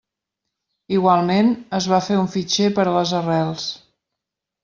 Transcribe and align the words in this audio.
Igualment, 0.95 1.51
es 1.81 1.89
va 1.91 1.99
fer 2.07 2.17
un 2.21 2.31
fitxer 2.37 2.71
per 2.79 2.85
a 2.87 2.97
les 2.97 3.13
arrels. 3.21 3.67